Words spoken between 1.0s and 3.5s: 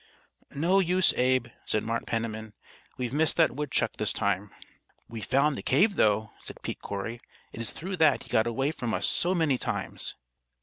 Abe," said Mart Penniman. "We've missed